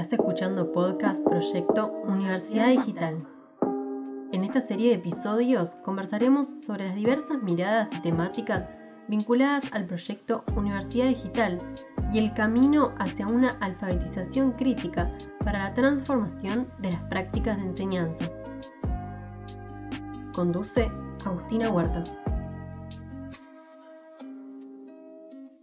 [0.00, 3.22] Estás escuchando podcast Proyecto Universidad Digital.
[4.32, 8.66] En esta serie de episodios conversaremos sobre las diversas miradas y temáticas
[9.08, 11.60] vinculadas al proyecto Universidad Digital
[12.14, 15.12] y el camino hacia una alfabetización crítica
[15.44, 18.24] para la transformación de las prácticas de enseñanza.
[20.32, 20.90] Conduce
[21.26, 22.18] Agustina Huertas.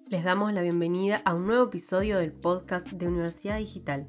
[0.10, 4.08] Les damos la bienvenida a un nuevo episodio del podcast de Universidad Digital.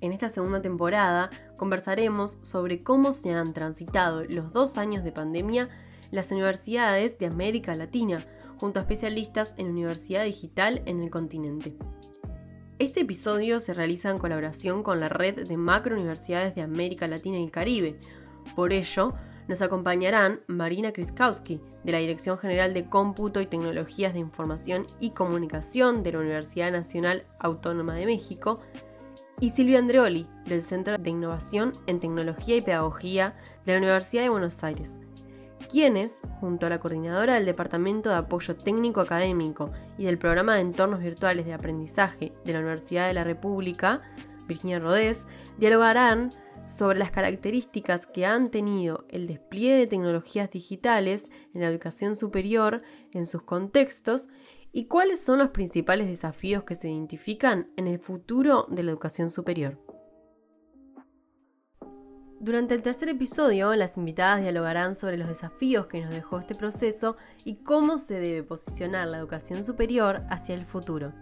[0.00, 5.68] En esta segunda temporada conversaremos sobre cómo se han transitado los dos años de pandemia
[6.10, 8.24] las universidades de América Latina,
[8.56, 11.76] junto a especialistas en Universidad Digital en el continente.
[12.78, 17.44] Este episodio se realiza en colaboración con la red de macrouniversidades de América Latina y
[17.44, 18.00] el Caribe.
[18.56, 19.14] Por ello,
[19.48, 25.10] nos acompañarán Marina Kriskowski, de la Dirección General de Cómputo y Tecnologías de Información y
[25.10, 28.60] Comunicación de la Universidad Nacional Autónoma de México,
[29.40, 34.28] y Silvia Andreoli, del Centro de Innovación en Tecnología y Pedagogía de la Universidad de
[34.28, 35.00] Buenos Aires,
[35.70, 40.60] quienes, junto a la coordinadora del Departamento de Apoyo Técnico Académico y del Programa de
[40.60, 44.02] Entornos Virtuales de Aprendizaje de la Universidad de la República,
[44.46, 45.26] Virginia Rodés,
[45.56, 52.14] dialogarán sobre las características que han tenido el despliegue de tecnologías digitales en la educación
[52.14, 54.28] superior en sus contextos
[54.72, 59.30] y cuáles son los principales desafíos que se identifican en el futuro de la educación
[59.30, 59.78] superior.
[62.42, 67.18] Durante el tercer episodio, las invitadas dialogarán sobre los desafíos que nos dejó este proceso
[67.44, 71.12] y cómo se debe posicionar la educación superior hacia el futuro.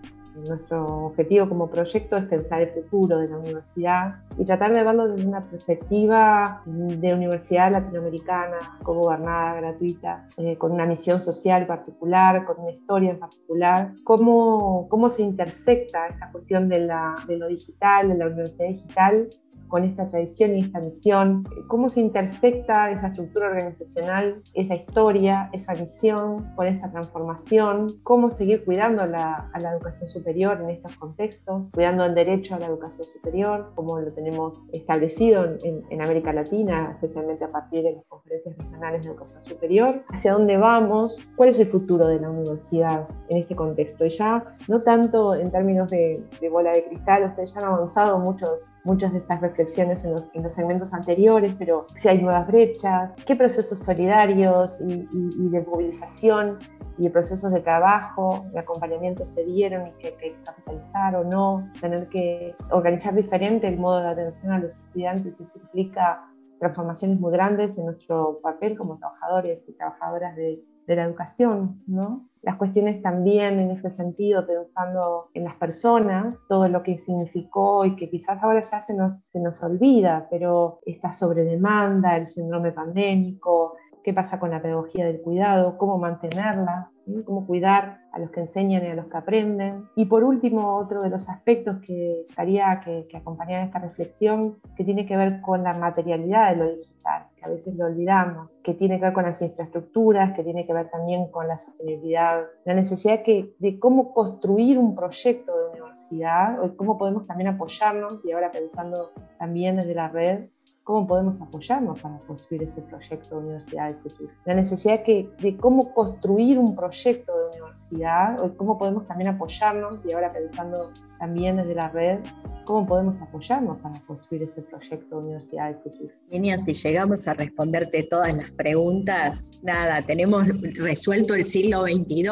[0.46, 5.08] Nuestro objetivo como proyecto es pensar el futuro de la universidad y tratar de verlo
[5.08, 12.60] desde una perspectiva de universidad latinoamericana, co-gobernada, gratuita, eh, con una misión social particular, con
[12.60, 13.92] una historia en particular.
[14.04, 19.28] Cómo, cómo se intersecta esta cuestión de, la, de lo digital, de la universidad digital,
[19.68, 25.74] con esta tradición y esta misión, cómo se intersecta esa estructura organizacional, esa historia, esa
[25.74, 31.70] misión con esta transformación, cómo seguir cuidando la, a la educación superior en estos contextos,
[31.72, 37.44] cuidando el derecho a la educación superior, como lo tenemos establecido en, América Latina, especialmente
[37.44, 41.66] a partir de las conferencias regionales de educación superior, hacia dónde vamos, cuál es el
[41.66, 44.06] futuro de la universidad en este contexto.
[44.06, 48.18] Y ya no tanto en términos de, de bola de cristal, ustedes ya han avanzado
[48.18, 53.36] mucho muchas de estas reflexiones en los, segmentos anteriores, pero si hay nuevas brechas, qué
[53.36, 56.58] procesos solidarios y, de movilización
[56.96, 61.70] y de procesos de trabajo, de acompañamiento se dieron y que, que capitalizar o no,
[61.80, 66.24] tener que organizar diferente el modo de atención a los estudiantes, esto implica
[66.58, 72.28] transformaciones muy grandes en nuestro papel como trabajadores y trabajadoras de, de la educación, ¿no?
[72.42, 77.94] Las cuestiones también en este sentido, pensando en las personas, todo lo que significó y
[77.94, 83.74] que quizás ahora ya se nos, se nos olvida, pero esta sobredemanda, el síndrome pandémico,
[84.02, 86.90] qué pasa con la pedagogía del cuidado, cómo mantenerla,
[87.26, 89.84] cómo cuidar a los que enseñan y a los que aprenden.
[89.96, 94.84] Y por último, otro de los aspectos que quería que, que acompañara esta reflexión, que
[94.84, 98.74] tiene que ver con la materialidad de lo digital, que a veces lo olvidamos, que
[98.74, 102.74] tiene que ver con las infraestructuras, que tiene que ver también con la sostenibilidad, la
[102.74, 108.32] necesidad que, de cómo construir un proyecto de universidad, o cómo podemos también apoyarnos, y
[108.32, 110.48] ahora pensando también desde la red,
[110.88, 114.30] cómo podemos apoyarnos para construir ese proyecto de universidad del futuro.
[114.46, 120.12] La necesidad de cómo construir un proyecto de universidad, o cómo podemos también apoyarnos, y
[120.12, 122.20] ahora pensando también desde la red,
[122.64, 126.14] cómo podemos apoyarnos para construir ese proyecto de universidad del futuro.
[126.30, 132.24] Genia, si llegamos a responderte todas las preguntas, nada, tenemos resuelto el siglo XXII.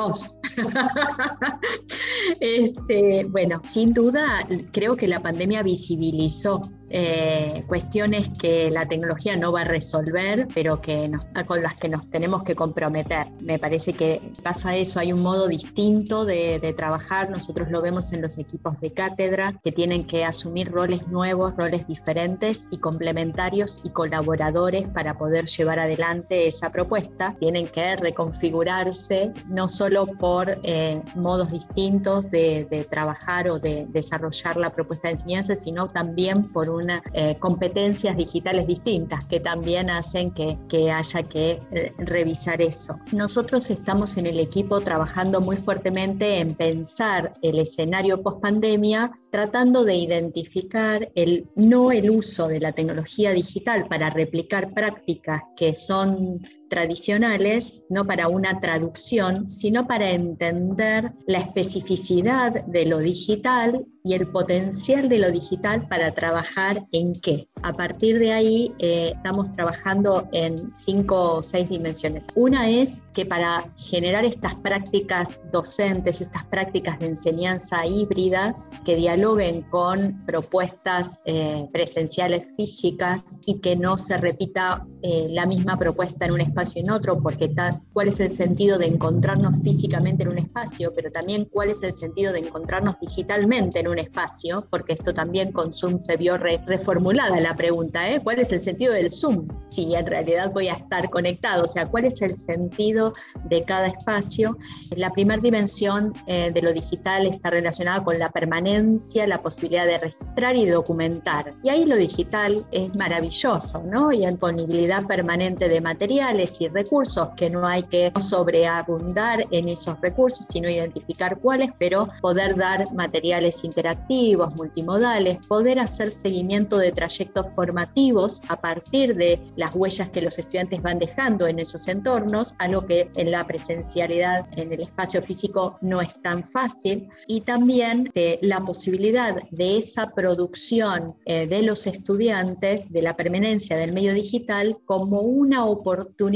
[2.41, 9.51] este, bueno, sin duda, creo que la pandemia visibilizó eh, cuestiones que la tecnología no
[9.51, 11.11] va a resolver, pero que
[11.47, 13.27] con las que nos tenemos que comprometer.
[13.41, 18.13] Me parece que pasa eso, hay un modo distinto de, de, trabajar, nosotros lo vemos
[18.13, 23.81] en los equipos de cátedra, que tienen que asumir roles nuevos, roles diferentes y complementarios
[23.83, 27.35] y colaboradores para poder llevar adelante esa propuesta.
[27.41, 34.57] Tienen que reconfigurarse no solo por eh, modos distintos de, de trabajar o de desarrollar
[34.57, 40.33] la propuesta de enseñanza, sino también por unas eh, competencias digitales distintas que también hacen
[40.33, 40.57] que,
[40.91, 42.99] haya que eh, revisar eso.
[43.13, 49.85] Nosotros estamos en el equipo trabajando muy fuertemente en pensar el escenario post pandemia, tratando
[49.85, 56.41] de identificar el, no el uso de la tecnología digital para replicar prácticas que son
[56.69, 64.29] tradicionales, no para una traducción, sino para entender la especificidad de lo digital y el
[64.29, 67.49] potencial de lo digital para trabajar en qué.
[67.63, 72.29] A partir de ahí eh, estamos trabajando en cinco o seis dimensiones.
[72.37, 79.63] Una es que para generar estas prácticas docentes, estas prácticas de enseñanza híbridas que dialoguen
[79.63, 86.33] con propuestas eh, presenciales físicas y que no se repita eh, la misma propuesta en
[86.33, 90.31] un espacio y en otro, porque tal, cuál es el sentido de encontrarnos físicamente en
[90.31, 94.95] un espacio, pero también cuál es el sentido de encontrarnos digitalmente en un espacio, porque
[94.95, 98.21] esto también con Zoom se vio reformulada la pregunta, ¿eh?
[98.23, 99.49] ¿cuál es el sentido del Zoom?
[99.67, 103.13] Si en realidad voy a estar conectado, o sea, ¿cuál es el sentido
[103.45, 104.57] de cada espacio?
[104.97, 109.99] La primera dimensión eh, de lo digital está relacionada con la permanencia, la posibilidad de
[109.99, 111.55] registrar y documentar.
[111.63, 114.13] Y ahí lo digital es maravilloso, ¿no?
[114.13, 120.47] Y disponibilidad permanente de materiales y recursos, que no hay que sobreabundar en esos recursos,
[120.47, 127.47] sino identificar cuáles, pero poder dar materiales interactivos activos, multimodales, poder hacer seguimiento de trayectos
[127.55, 132.87] formativos a partir de las huellas que los estudiantes van dejando en esos entornos, algo
[132.87, 138.39] que en la presencialidad en el espacio físico no es tan fácil, y también de
[138.43, 144.79] la posibilidad de esa producción eh, de los estudiantes, de la permanencia del medio digital,
[144.85, 146.36] como una oportunidad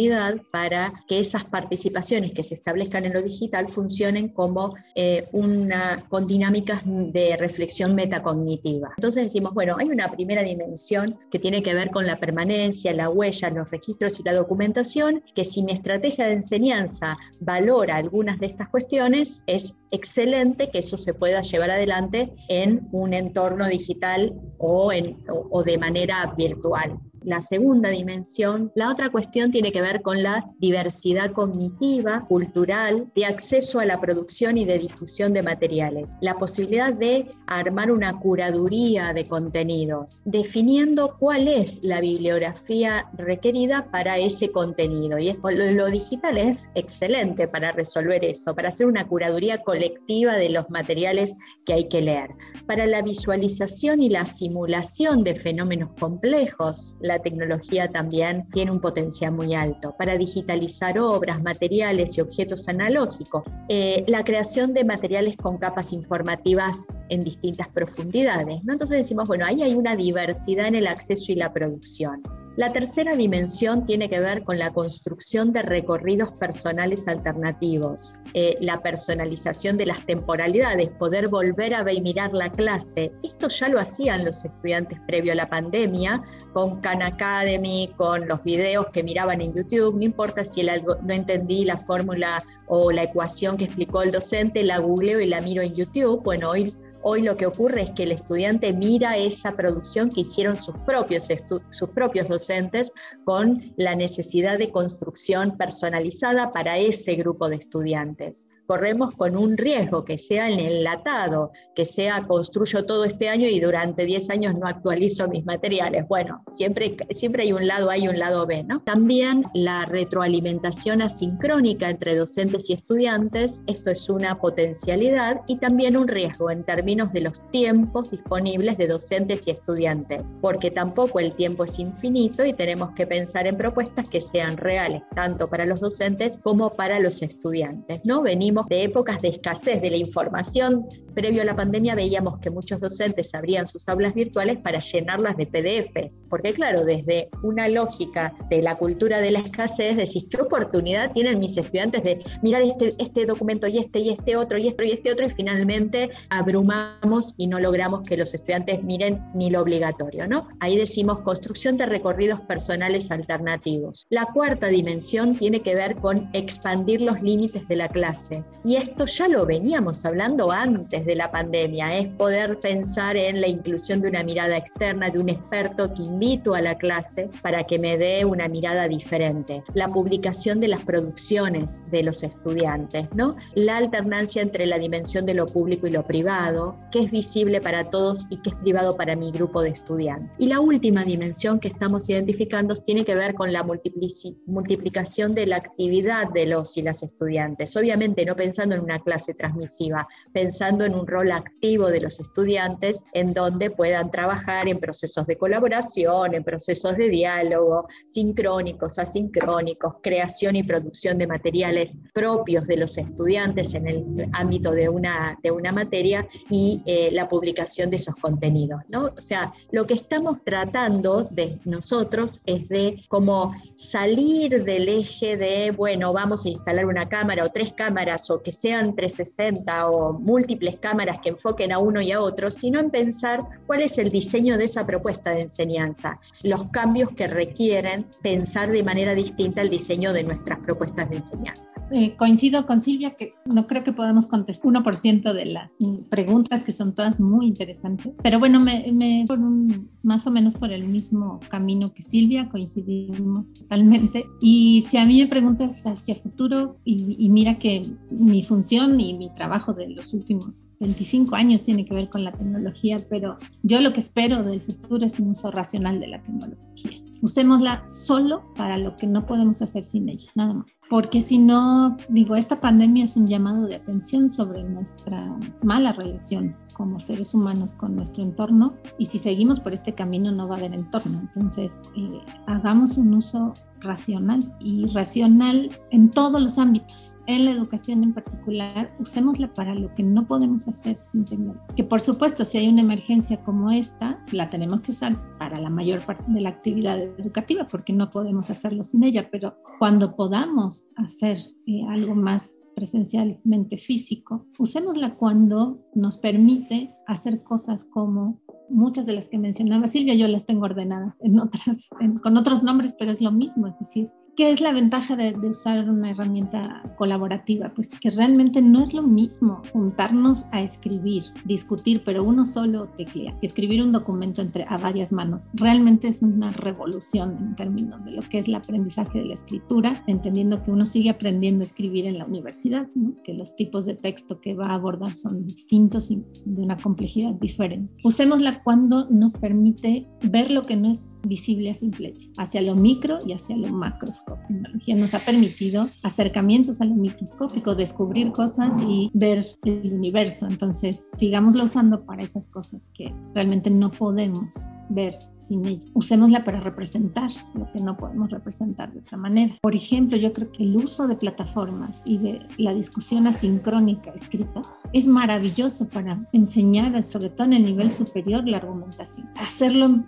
[0.51, 6.27] para que esas participaciones que se establezcan en lo digital funcionen como eh, una, con
[6.27, 8.93] dinámicas de reflexión metacognitiva.
[8.97, 13.11] Entonces decimos, bueno, hay una primera dimensión que tiene que ver con la permanencia, la
[13.11, 18.47] huella, los registros y la documentación, que si mi estrategia de enseñanza valora algunas de
[18.47, 24.93] estas cuestiones, es excelente que eso se pueda llevar adelante en un entorno digital o,
[24.93, 28.73] en, o de manera virtual la segunda dimensión.
[28.75, 34.01] La otra cuestión tiene que ver con la diversidad cognitiva, cultural, de acceso a la
[34.01, 36.17] producción y de difusión de materiales.
[36.21, 44.19] La posibilidad de armar una curaduría de contenidos, definiendo cuál es la bibliografía requerida para
[44.19, 45.19] ese contenido.
[45.19, 50.69] Y lo, digital es excelente para resolver eso, para hacer una curaduría colectiva de los
[50.71, 51.35] materiales
[51.65, 52.31] que hay que leer.
[52.67, 59.33] Para la visualización y la simulación de fenómenos complejos, la tecnología también tiene un potencial
[59.33, 63.43] muy alto para digitalizar obras, materiales y objetos analógicos.
[63.69, 68.63] Eh, la creación de materiales con capas informativas en distintas profundidades.
[68.63, 68.73] ¿no?
[68.73, 72.23] Entonces decimos, bueno, ahí hay una diversidad en el acceso y la producción.
[72.57, 78.83] La tercera dimensión tiene que ver con la construcción de recorridos personales alternativos, eh, la
[78.83, 83.13] personalización de las temporalidades, poder volver a ver y mirar la clase.
[83.23, 88.43] Esto ya lo hacían los estudiantes previo a la pandemia con Khan Academy, con los
[88.43, 93.05] videos que miraban en YouTube, no importa si el no entendí la fórmula o la
[93.05, 96.23] ecuación que explicó el docente, la googleo y la miro en YouTube.
[96.25, 100.59] Bueno, hoy Hoy lo que ocurre es que el estudiante mira esa producción que hicieron
[100.59, 101.29] sus propios,
[101.71, 102.93] sus propios docentes
[103.25, 110.05] con la necesidad de construcción personalizada para ese grupo de estudiantes corremos con un riesgo
[110.05, 114.69] que sea el enlatado, que sea construyo todo este año y durante 10 años no
[114.69, 116.07] actualizo mis materiales.
[116.07, 118.81] Bueno, siempre, siempre hay un lado A y un lado B, ¿no?
[118.83, 126.07] También la retroalimentación asincrónica entre docentes y estudiantes, esto es una potencialidad y también un
[126.07, 131.65] riesgo en términos de los tiempos disponibles de docentes y estudiantes, porque tampoco el tiempo
[131.65, 136.39] es infinito y tenemos que pensar en propuestas que sean reales, tanto para los docentes
[136.41, 138.23] como para los estudiantes, ¿no?
[138.23, 140.87] Venimos de épocas de escasez de la información.
[141.15, 145.47] Previo a la pandemia veíamos que muchos docentes abrían sus aulas virtuales para llenarlas de
[145.47, 151.13] PDFs, porque claro, desde una lógica de la cultura de la escasez, decís, ¿qué oportunidad
[151.13, 154.87] tienen mis estudiantes de mirar este, este documento y este y este otro y este
[154.87, 155.27] y este otro?
[155.27, 160.49] Y finalmente abrumamos y no logramos que los estudiantes miren ni lo obligatorio, ¿no?
[160.61, 164.07] Ahí decimos construcción de recorridos personales alternativos.
[164.11, 168.45] La cuarta dimensión tiene que ver con expandir los límites de la clase.
[168.65, 173.49] Y esto ya lo veníamos hablando antes de la pandemia, es poder pensar en la
[173.49, 177.81] inclusión de una mirada externa, de un experto que invito a la clase para que
[177.81, 179.65] me dé una mirada diferente.
[179.75, 183.35] La publicación de las producciones de los estudiantes, ¿no?
[183.55, 187.91] La alternancia entre la dimensión de lo público y lo privado, que es visible para
[187.91, 190.31] todos y que es privado para mi grupo de estudiantes.
[190.39, 195.57] Y la última dimensión que estamos identificando tiene que ver con la multiplicación de la
[195.57, 197.77] actividad de los y las estudiantes.
[197.77, 203.03] Obviamente no pensando en una clase transmisiva, pensando en un rol activo de los estudiantes
[203.13, 210.57] en donde puedan trabajar en procesos de colaboración, en procesos de diálogo, sincrónicos, asincrónicos, creación
[210.57, 215.73] y producción de materiales propios de los estudiantes en el ámbito de una, de una
[215.73, 218.81] materia y eh, la publicación de esos contenidos.
[218.89, 219.13] ¿no?
[219.17, 225.71] O sea, lo que estamos tratando de nosotros es de cómo salir del eje de,
[225.71, 230.79] bueno, vamos a instalar una cámara o tres cámaras o que sean 360 o múltiples
[230.81, 234.59] cámaras que enfoquen a uno y a otro, sino en pensar cuál es el diseño
[234.59, 240.13] de esa propuesta de enseñanza, los cambios que requieren pensar de manera distinta el diseño
[240.13, 241.75] de nuestras propuestas de enseñanza.
[241.93, 245.77] Eh, coincido con Silvia que no creo que podamos contestar 1% de las
[246.09, 250.55] preguntas que son todas muy interesantes, pero bueno, me, me por un, más o menos
[250.55, 254.27] por el mismo camino que Silvia, coincidimos totalmente.
[254.41, 259.15] Y si a mí me preguntas hacia futuro, y, y mira que mi función y
[259.15, 263.81] mi trabajo de los últimos 25 años tiene que ver con la tecnología, pero yo
[263.81, 267.03] lo que espero del futuro es un uso racional de la tecnología.
[267.23, 270.73] Usémosla solo para lo que no podemos hacer sin ella, nada más.
[270.89, 276.57] Porque si no, digo, esta pandemia es un llamado de atención sobre nuestra mala relación
[276.73, 280.59] como seres humanos con nuestro entorno y si seguimos por este camino no va a
[280.59, 281.21] haber entorno.
[281.21, 287.17] Entonces, eh, hagamos un uso racional y racional en todos los ámbitos.
[287.27, 291.63] En la educación en particular, usémosla para lo que no podemos hacer sin tecnología.
[291.77, 295.71] Que por supuesto, si hay una emergencia como esta, la tenemos que usar para la
[295.71, 300.89] mayor parte de la actividad educativa, porque no podemos hacerlo sin ella, pero cuando podamos
[300.97, 309.13] hacer eh, algo más presencialmente físico, usémosla cuando nos permite hacer cosas como muchas de
[309.13, 311.91] las que mencionaba Silvia, yo las tengo ordenadas en otras,
[312.23, 314.11] con otros nombres, pero es lo mismo, es decir,
[314.41, 317.75] ¿Qué es la ventaja de, usar una herramienta colaborativa?
[317.75, 323.37] Pues que realmente no es lo mismo juntarnos a escribir, discutir, pero uno solo teclea,
[323.43, 325.51] escribir un documento entre a varias manos.
[325.53, 330.03] Realmente es una revolución en términos de lo que es el aprendizaje de la escritura,
[330.07, 332.89] entendiendo que uno sigue aprendiendo a escribir en la universidad,
[333.25, 337.35] que los tipos de texto que va a abordar son distintos y de una complejidad
[337.35, 337.93] diferente.
[338.05, 342.75] Usémosla cuando nos permite ver lo que no es visible a simple vista, hacia lo
[342.75, 344.11] micro y hacia lo macro
[344.47, 350.47] tecnología nos ha permitido acercamientos a lo microscópico, descubrir cosas y ver el universo.
[350.47, 355.89] Entonces, sigámoslo usando para esas cosas que realmente no podemos ver sin ella.
[355.95, 359.55] Usémosla para representar lo que no podemos representar de otra manera.
[359.63, 364.63] Por ejemplo, yo creo que el uso de plataformas y de la discusión asincrónica escrita
[364.93, 369.29] es maravilloso para enseñar, sobre todo en el nivel superior, la argumentación.
[369.37, 370.05] Hacerlo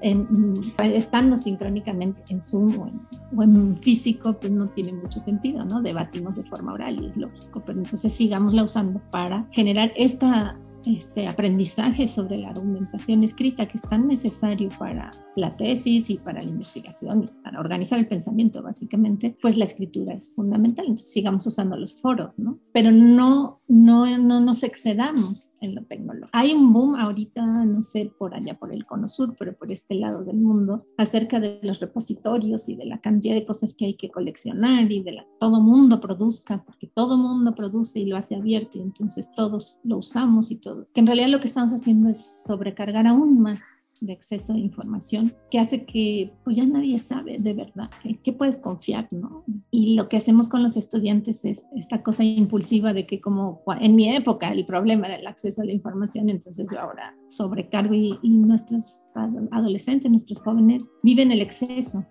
[0.79, 3.01] estando sincrónicamente en Zoom o en,
[3.37, 5.81] o en físico, pues no tiene mucho sentido, ¿no?
[5.81, 11.27] Debatimos de forma oral y es lógico, pero entonces sigámosla usando para generar esta este
[11.27, 16.49] aprendizaje sobre la argumentación escrita que es tan necesario para la tesis y para la
[16.49, 20.85] investigación y para organizar el pensamiento básicamente, pues la escritura es fundamental.
[20.85, 22.59] Entonces sigamos usando los foros, ¿no?
[22.73, 26.29] Pero no, no, no nos excedamos en lo tecnológico.
[26.33, 29.95] Hay un boom ahorita, no sé, por allá por el cono sur, pero por este
[29.95, 33.95] lado del mundo, acerca de los repositorios y de la cantidad de cosas que hay
[33.95, 38.37] que coleccionar y de la todo mundo produzca, porque todo mundo produce y lo hace
[38.37, 40.72] abierto y entonces todos lo usamos y todos.
[40.95, 45.35] Que en realidad lo que estamos haciendo es sobrecargar aún más de acceso a información
[45.51, 47.89] que hace que pues ya nadie sabe de verdad
[48.25, 49.45] qué puedes confiar, ¿no?
[49.71, 53.95] Y lo que hacemos con los estudiantes es esta cosa impulsiva de que como en
[53.95, 58.19] mi época el problema era el acceso a la información, entonces yo ahora sobrecargo y,
[58.23, 59.13] nuestros
[59.53, 62.05] adolescentes, nuestros jóvenes viven el exceso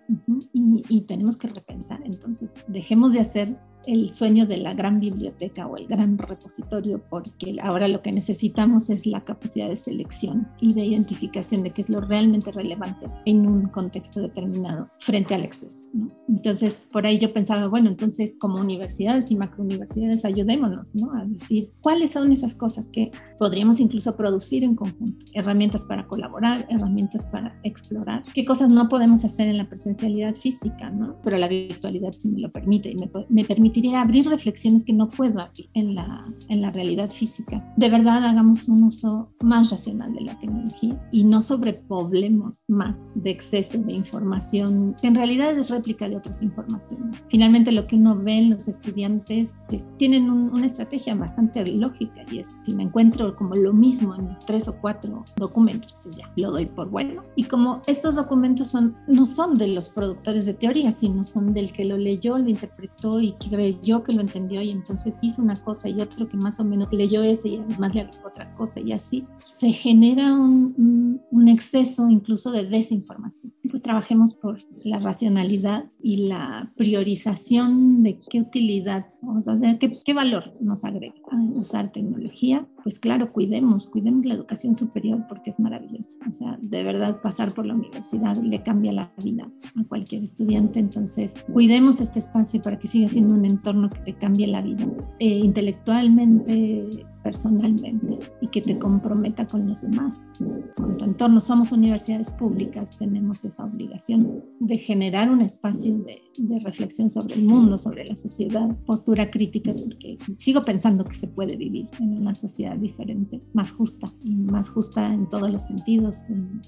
[0.52, 5.66] y, y tenemos que repensar, entonces dejemos de hacer el sueño de la gran biblioteca
[5.66, 10.74] o el gran repositorio, porque ahora lo que necesitamos es la capacidad de selección y
[10.74, 15.88] de identificación de qué es lo realmente relevante en un contexto determinado frente al exceso.
[16.28, 21.12] Entonces, por ahí yo pensaba, bueno, entonces como universidades y macrouniversidades, ayudémonos ¿no?
[21.14, 26.66] a decir cuáles son esas cosas que podríamos incluso producir en conjunto, herramientas para colaborar,
[26.70, 31.16] herramientas para explorar, qué cosas no podemos hacer en la presencialidad física, ¿no?
[31.22, 34.92] pero la virtualidad sí me lo permite y me, me permite permitiría abrir reflexiones que
[34.92, 37.64] no puedo abrir en la, en la realidad física.
[37.78, 43.30] De verdad, hagamos un uso más racional de la tecnología y no sobrepoblemos más de
[43.30, 47.18] exceso de información, que en realidad es réplica de otras informaciones.
[47.30, 52.40] Finalmente, lo que uno ve en los estudiantes es, tienen una estrategia bastante lógica y
[52.40, 56.50] es, si me encuentro como lo mismo en tres o cuatro documentos, pues ya lo
[56.50, 57.22] doy por bueno.
[57.36, 61.72] Y como estos documentos son, no son de los productores de teoría, sino son del
[61.72, 65.62] que lo leyó, lo interpretó y que creyó que lo entendió y entonces hizo una
[65.62, 68.80] cosa y otro que más o menos leyó ese y además le agregó otra cosa
[68.80, 73.52] y así se genera un, un, exceso incluso de desinformación.
[73.70, 80.14] Pues trabajemos por la racionalidad y la priorización de qué utilidad, o sea, qué, qué
[80.14, 81.14] valor nos agrega
[81.54, 82.66] usar tecnología.
[82.82, 86.16] Pues claro, cuidemos, cuidemos la educación superior porque es maravilloso.
[86.28, 90.80] O sea, de verdad pasar por la universidad le cambia la vida a cualquier estudiante.
[90.80, 94.86] Entonces, cuidemos este espacio para que siga siendo un entorno que te cambie la vida
[95.20, 100.32] eh, intelectualmente, personalmente y que te comprometa con los demás,
[100.76, 101.40] con tu entorno.
[101.40, 107.44] Somos universidades públicas, tenemos esa obligación de generar un espacio de, de, reflexión sobre el
[107.44, 112.34] mundo, sobre la sociedad, postura crítica, porque sigo pensando que se puede vivir en una
[112.34, 116.24] sociedad diferente, más justa y más justa en todos los sentidos,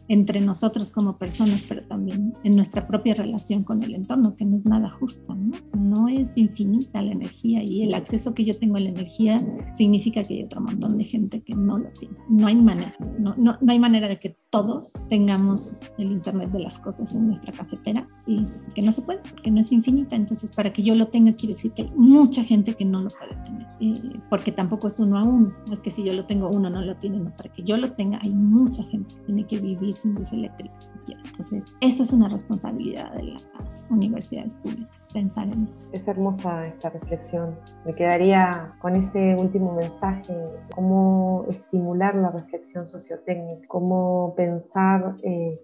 [0.09, 4.57] entre nosotros como personas, pero también en nuestra propia relación con el entorno, que no
[4.57, 5.57] es nada justo, ¿no?
[5.79, 9.43] No es infinita la energía y el acceso que yo tengo a la energía
[9.73, 12.17] significa que otro montón de gente que no lo tiene.
[12.29, 16.61] No hay manera, no, no, no hay manera de que todos tengamos el Internet de
[16.61, 18.45] las cosas en nuestra cafetera y
[18.75, 20.17] que no se puede, que no es infinita.
[20.17, 23.11] Entonces, para que yo lo tenga, quiere decir que hay mucha gente que no lo
[23.11, 25.55] puede tener, eh, porque tampoco es uno a uno.
[25.67, 27.35] No es que si yo lo tengo, uno no lo tiene, no.
[27.37, 30.75] Para que yo lo tenga, hay mucha gente que tiene que vivir sin luz eléctrica
[30.83, 31.23] siquiera.
[31.25, 35.89] Entonces, esa es una responsabilidad de las universidades públicas pensar en eso.
[35.93, 37.57] Es hermosa esta reflexión.
[37.87, 40.35] Me quedaría con ese último mensaje,
[40.75, 45.59] cómo estimular la reflexión sociotécnica, cómo pensar, eh,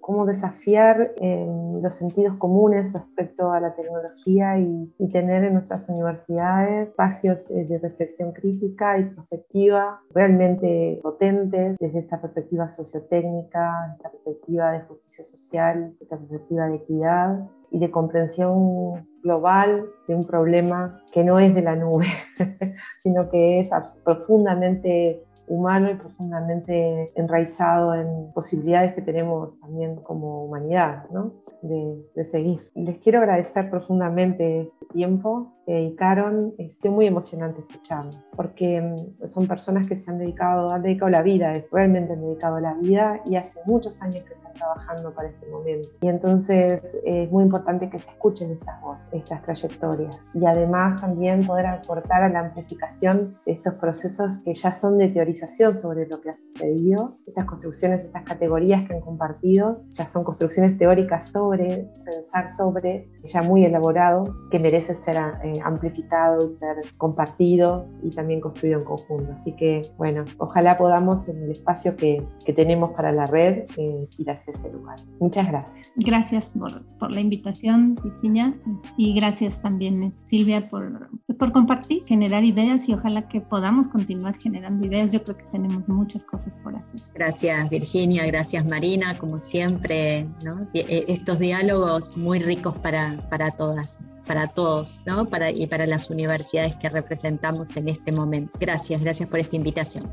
[0.00, 1.46] cómo, desafiar eh,
[1.82, 7.64] los sentidos comunes respecto a la tecnología y, y tener en nuestras universidades espacios eh,
[7.64, 15.24] de reflexión crítica y perspectiva realmente potentes desde esta perspectiva sociotécnica, esta perspectiva de justicia
[15.24, 21.54] social, esta perspectiva de equidad y de comprensión global de un problema que no es
[21.54, 22.06] de la nube,
[22.98, 23.70] sino que es
[24.04, 31.34] profundamente humano y profundamente enraizado en posibilidades que tenemos también como humanidad, ¿no?
[31.62, 32.60] de, de seguir.
[32.74, 39.48] Les quiero agradecer profundamente este tiempo que dedicaron, es muy emocionante escucharlo, porque mm, son
[39.48, 43.34] personas que se han dedicado, han dedicado la vida, realmente han dedicado la vida y
[43.34, 45.88] hace muchos años que están trabajando para este momento.
[46.00, 51.44] Y entonces es muy importante que se escuchen estas voces, estas trayectorias y además también
[51.44, 56.20] poder aportar a la amplificación de estos procesos que ya son de teorización sobre lo
[56.20, 57.18] que ha sucedido.
[57.26, 63.42] Estas construcciones, estas categorías que han compartido, ya son construcciones teóricas sobre, pensar sobre, ya
[63.42, 65.16] muy elaborado, que merece ser...
[65.42, 69.32] Eh, amplificado y ser compartido y también construido en conjunto.
[69.32, 74.08] Así que, bueno, ojalá podamos en el espacio que, que tenemos para la red eh,
[74.18, 75.00] ir hacia ese lugar.
[75.20, 75.86] Muchas gracias.
[75.96, 78.54] Gracias por, por la invitación, Virginia,
[78.96, 84.36] y gracias también, Silvia, por, pues, por compartir, generar ideas y ojalá que podamos continuar
[84.36, 85.12] generando ideas.
[85.12, 87.00] Yo creo que tenemos muchas cosas por hacer.
[87.14, 90.66] Gracias, Virginia, gracias, Marina, como siempre, ¿no?
[90.74, 95.26] Eh, estos diálogos muy ricos para, para todas para todos ¿no?
[95.26, 98.52] para, y para las universidades que representamos en este momento.
[98.58, 100.10] Gracias, gracias por esta invitación.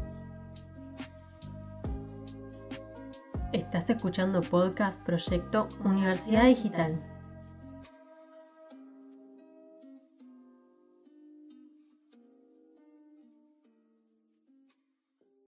[3.51, 7.12] Estás escuchando podcast Proyecto Universidad Digital.